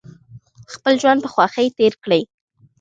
خپل 0.73 0.93
ژوند 1.01 1.19
په 1.23 1.29
خوښۍ 1.33 1.67
تیر 1.77 1.93
کړئ 2.03 2.21